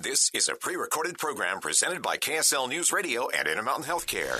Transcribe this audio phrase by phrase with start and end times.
[0.00, 4.38] This is a pre recorded program presented by KSL News Radio and Intermountain Healthcare.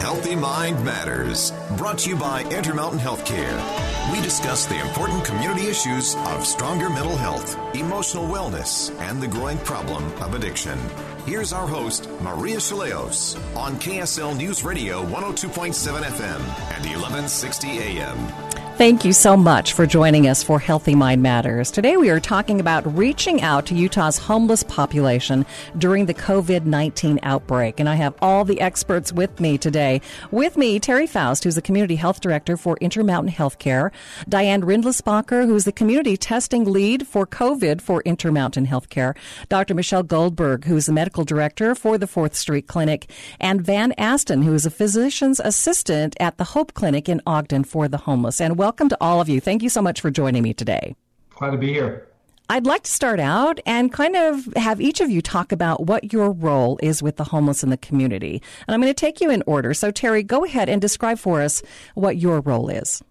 [0.00, 4.12] Healthy Mind Matters, brought to you by Intermountain Healthcare.
[4.12, 9.58] We discuss the important community issues of stronger mental health, emotional wellness, and the growing
[9.58, 10.78] problem of addiction.
[11.26, 16.40] Here's our host, Maria Shilaos, on KSL News Radio 102.7 FM
[16.70, 18.53] and 1160 AM.
[18.76, 21.70] Thank you so much for joining us for Healthy Mind Matters.
[21.70, 25.46] Today we are talking about reaching out to Utah's homeless population
[25.78, 27.78] during the COVID 19 outbreak.
[27.78, 30.00] And I have all the experts with me today.
[30.32, 33.92] With me, Terry Faust, who's the Community Health Director for Intermountain Healthcare,
[34.28, 39.16] Diane Rindlisbacher, who's the Community Testing Lead for COVID for Intermountain Healthcare,
[39.48, 39.76] Dr.
[39.76, 44.52] Michelle Goldberg, who's the Medical Director for the Fourth Street Clinic, and Van Aston, who
[44.52, 48.40] is a Physician's Assistant at the Hope Clinic in Ogden for the homeless.
[48.40, 49.42] And welcome to all of you.
[49.42, 50.96] Thank you so much for joining me today.
[51.36, 52.08] Glad to be here.
[52.48, 56.14] I'd like to start out and kind of have each of you talk about what
[56.14, 58.40] your role is with the homeless in the community.
[58.66, 59.74] And I'm going to take you in order.
[59.74, 63.02] So, Terry, go ahead and describe for us what your role is.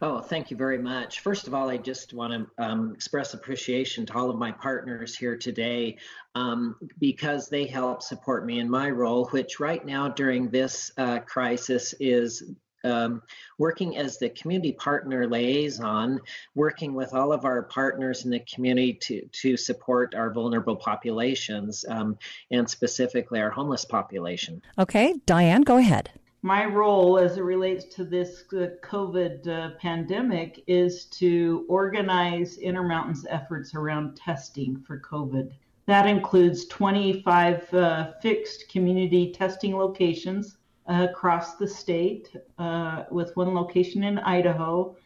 [0.00, 1.20] Oh, thank you very much.
[1.20, 5.14] First of all, I just want to um, express appreciation to all of my partners
[5.14, 5.98] here today
[6.34, 11.18] um, because they help support me in my role, which right now during this uh,
[11.18, 13.22] crisis is um,
[13.58, 16.20] working as the community partner liaison,
[16.54, 21.84] working with all of our partners in the community to, to support our vulnerable populations
[21.88, 22.18] um,
[22.50, 24.62] and specifically our homeless population.
[24.78, 26.10] Okay, Diane, go ahead.
[26.44, 33.76] My role as it relates to this COVID uh, pandemic is to organize Intermountain's efforts
[33.76, 35.52] around testing for COVID.
[35.86, 40.56] That includes 25 uh, fixed community testing locations
[40.86, 44.96] across the state, uh, with one location in Idaho.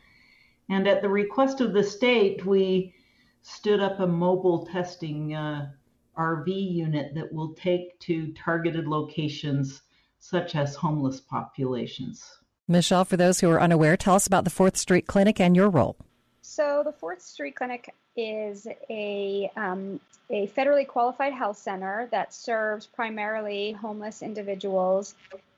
[0.68, 2.94] And at the request of the state, we
[3.42, 5.70] stood up a mobile testing uh,
[6.18, 9.82] RV unit that will take to targeted locations
[10.18, 12.38] such as homeless populations.
[12.68, 15.68] Michelle, for those who are unaware, tell us about the Fourth Street Clinic and your
[15.68, 15.96] role.
[16.42, 20.00] So, the Fourth Street Clinic is a, um,
[20.30, 25.14] a federally qualified health center that serves primarily homeless individuals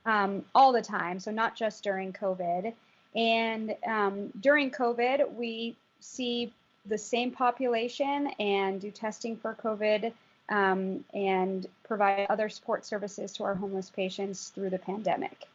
[0.07, 2.73] um, all the time, so not just during COVID.
[3.15, 6.53] And um, during COVID, we see
[6.87, 10.13] the same population and do testing for COVID
[10.49, 15.47] um, and provide other support services to our homeless patients through the pandemic.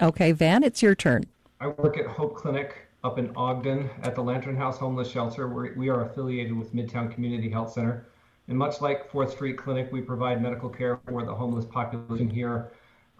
[0.00, 1.24] Okay, Van, it's your turn.
[1.60, 5.48] I work at Hope Clinic up in Ogden at the Lantern House Homeless Shelter.
[5.48, 8.06] We're, we are affiliated with Midtown Community Health Center.
[8.48, 12.70] And much like Fourth Street Clinic, we provide medical care for the homeless population here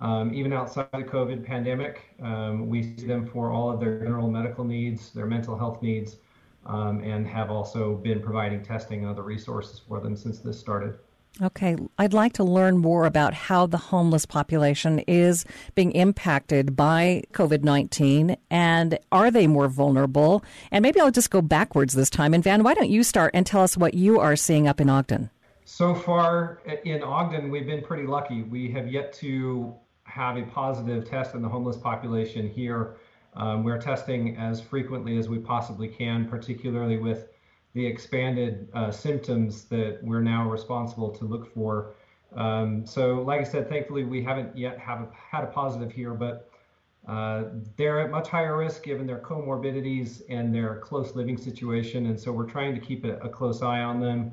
[0.01, 4.31] um, even outside the COVID pandemic, um, we see them for all of their general
[4.31, 6.17] medical needs, their mental health needs,
[6.67, 10.99] um, and have also been providing testing and other resources for them since this started.
[11.41, 15.45] Okay, I'd like to learn more about how the homeless population is
[15.75, 20.43] being impacted by COVID 19 and are they more vulnerable?
[20.73, 22.35] And maybe I'll just go backwards this time.
[22.35, 24.91] And Van, why don't you start and tell us what you are seeing up in
[24.91, 25.31] Ogden?
[25.65, 28.43] So far in Ogden, we've been pretty lucky.
[28.43, 29.77] We have yet to
[30.09, 32.97] have a positive test in the homeless population here.
[33.35, 37.29] Um, we're testing as frequently as we possibly can, particularly with
[37.75, 41.95] the expanded uh, symptoms that we're now responsible to look for.
[42.35, 46.15] Um, so, like I said, thankfully we haven't yet have a, had a positive here,
[46.15, 46.51] but
[47.07, 47.45] uh,
[47.77, 52.33] they're at much higher risk given their comorbidities and their close living situation, and so
[52.33, 54.33] we're trying to keep a, a close eye on them.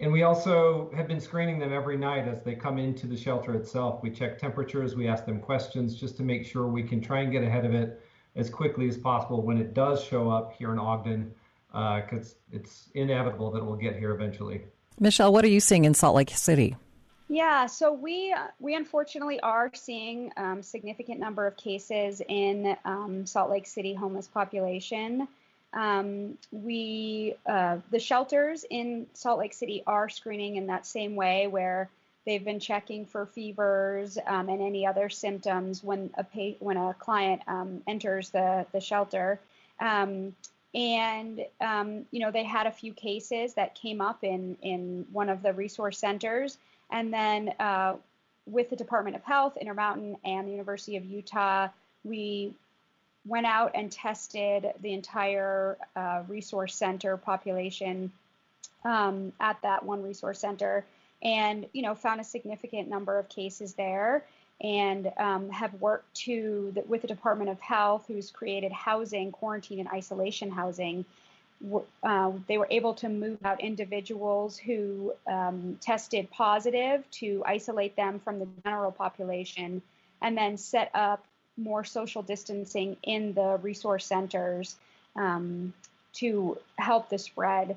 [0.00, 3.54] And we also have been screening them every night as they come into the shelter
[3.54, 4.00] itself.
[4.00, 7.32] We check temperatures, we ask them questions just to make sure we can try and
[7.32, 8.00] get ahead of it
[8.36, 11.34] as quickly as possible when it does show up here in Ogden,
[11.72, 14.62] because uh, it's inevitable that it will get here eventually.
[15.00, 16.76] Michelle, what are you seeing in Salt Lake City?
[17.28, 23.50] Yeah, so we we unfortunately are seeing um, significant number of cases in um, Salt
[23.50, 25.28] Lake City homeless population.
[25.72, 31.46] Um, we uh, the shelters in Salt Lake City are screening in that same way
[31.46, 31.90] where
[32.24, 36.94] they've been checking for fevers um, and any other symptoms when a pa- when a
[36.98, 39.40] client um, enters the the shelter.
[39.80, 40.34] Um,
[40.74, 45.28] and um, you know they had a few cases that came up in in one
[45.28, 46.58] of the resource centers,
[46.90, 47.96] and then uh,
[48.46, 51.68] with the Department of Health, Intermountain, and the University of Utah,
[52.04, 52.54] we
[53.26, 58.12] went out and tested the entire uh, resource center population
[58.84, 60.84] um, at that one resource center,
[61.22, 64.24] and you know found a significant number of cases there
[64.60, 69.78] and um, have worked to the, with the Department of Health, who's created housing, quarantine,
[69.78, 71.04] and isolation housing.
[72.02, 78.20] Uh, they were able to move out individuals who um, tested positive to isolate them
[78.20, 79.82] from the general population,
[80.22, 81.24] and then set up
[81.58, 84.76] more social distancing in the resource centers
[85.16, 85.72] um,
[86.14, 87.76] to help the spread.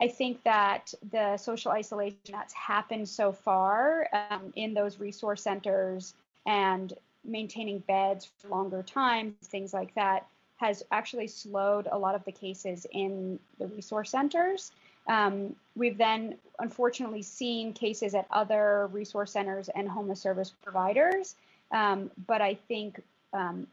[0.00, 6.14] I think that the social isolation that's happened so far um, in those resource centers
[6.46, 6.92] and
[7.24, 10.26] maintaining beds for longer times, things like that,
[10.56, 14.72] has actually slowed a lot of the cases in the resource centers.
[15.06, 21.36] Um, we've then unfortunately seen cases at other resource centers and homeless service providers.
[21.70, 23.02] Um, but I think
[23.32, 23.66] um,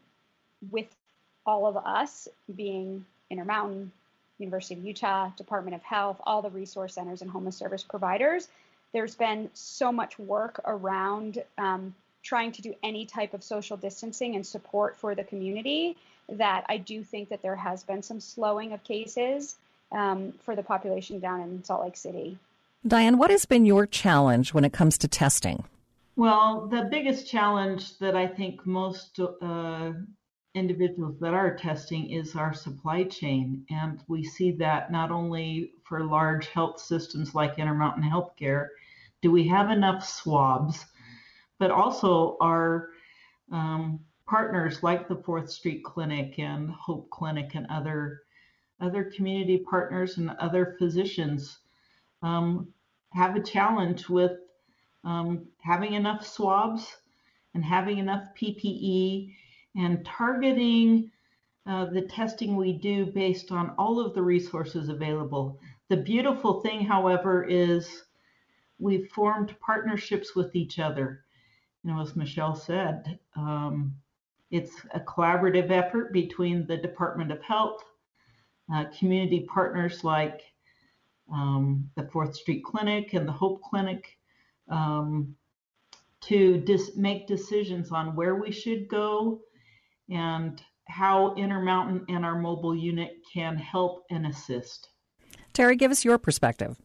[0.70, 0.86] with
[1.46, 3.92] all of us being Intermountain,
[4.38, 8.48] University of Utah, Department of Health, all the resource centers and homeless service providers.
[8.92, 14.34] There's been so much work around um, trying to do any type of social distancing
[14.34, 15.96] and support for the community
[16.28, 19.56] that I do think that there has been some slowing of cases
[19.90, 22.38] um, for the population down in Salt Lake City.
[22.86, 25.64] Diane, what has been your challenge when it comes to testing?
[26.14, 29.92] Well, the biggest challenge that I think most uh,
[30.54, 33.64] individuals that are testing is our supply chain.
[33.70, 38.68] And we see that not only for large health systems like Intermountain Healthcare,
[39.22, 40.84] do we have enough swabs,
[41.58, 42.90] but also our
[43.50, 48.22] um, partners like the Fourth Street Clinic and Hope Clinic and other
[48.80, 51.60] other community partners and other physicians
[52.22, 52.68] um,
[53.12, 54.32] have a challenge with
[55.04, 56.96] um, having enough swabs
[57.54, 59.34] and having enough PPE
[59.76, 61.10] and targeting
[61.66, 65.58] uh, the testing we do based on all of the resources available.
[65.88, 68.04] The beautiful thing, however, is
[68.78, 71.24] we've formed partnerships with each other.
[71.84, 73.94] You know, as Michelle said, um,
[74.50, 77.82] it's a collaborative effort between the Department of Health,
[78.72, 80.42] uh, community partners like
[81.32, 84.18] um, the Fourth Street Clinic and the Hope Clinic,
[84.72, 85.36] um,
[86.22, 89.40] to dis- make decisions on where we should go
[90.10, 94.88] and how Intermountain and our mobile unit can help and assist.
[95.52, 96.80] Terry, give us your perspective.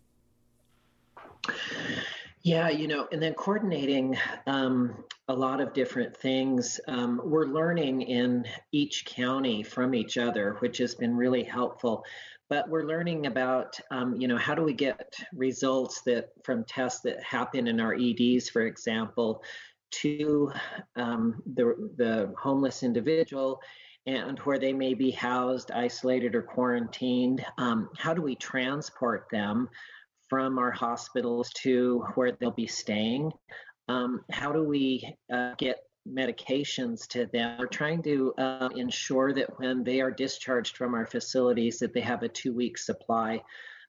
[2.48, 6.80] Yeah, you know, and then coordinating um, a lot of different things.
[6.88, 12.06] Um, we're learning in each county from each other, which has been really helpful.
[12.50, 17.02] But we're learning about, um, you know, how do we get results that from tests
[17.02, 19.44] that happen in our EDs, for example,
[19.96, 20.50] to
[20.96, 23.60] um, the, the homeless individual
[24.06, 27.46] and where they may be housed, isolated, or quarantined.
[27.58, 29.68] Um, how do we transport them
[30.30, 33.32] from our hospitals to where they'll be staying?
[33.88, 37.58] Um, how do we uh, get medications to them?
[37.60, 42.02] We're trying to uh, ensure that when they are discharged from our facilities, that they
[42.02, 43.42] have a two-week supply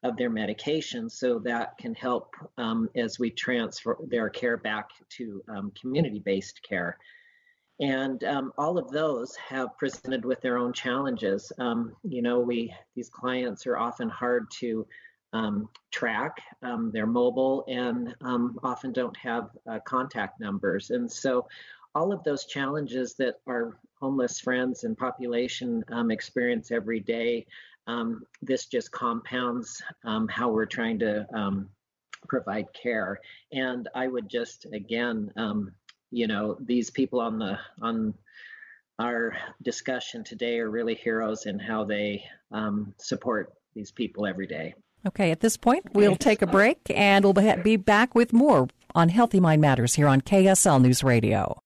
[0.03, 1.11] of their medication.
[1.11, 6.61] So that can help um, as we transfer their care back to um, community based
[6.63, 6.99] care.
[7.81, 11.53] And um, all of those have presented with their own challenges.
[11.59, 14.87] Um, you know, we these clients are often hard to
[15.33, 16.39] um, track.
[16.63, 18.15] Um, they're mobile and
[18.63, 20.91] often don't have uh, contact numbers.
[20.91, 21.47] And so
[21.95, 27.47] all of those challenges that our homeless friends and population um, experience every day
[27.89, 31.71] um, this just compounds um, how we're trying to um,
[32.29, 33.19] provide care.
[33.51, 35.73] And I would just again, um,
[36.11, 38.15] you know, these people on the on
[38.99, 44.75] our discussion today are really heroes in how they um, support these people every day.
[45.07, 49.09] Okay, at this point, we'll take a break and we'll be back with more on
[49.09, 51.57] Healthy Mind Matters here on KSL News Radio.